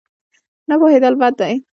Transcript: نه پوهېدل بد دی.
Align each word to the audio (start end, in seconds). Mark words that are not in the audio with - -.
نه 0.69 0.75
پوهېدل 0.79 1.13
بد 1.21 1.33
دی. 1.39 1.53